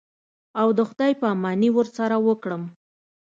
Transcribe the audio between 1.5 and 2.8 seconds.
ورسره وکړم.